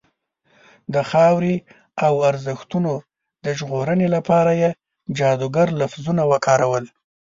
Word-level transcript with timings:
د 0.93 0.95
خاورې 1.09 1.55
او 2.05 2.13
ارزښتونو 2.29 2.93
د 3.45 3.47
ژغورنې 3.59 4.07
لپاره 4.15 4.51
یې 4.61 4.69
جادوګر 5.17 5.67
لفظونه 5.81 6.23
وکارول. 6.31 6.85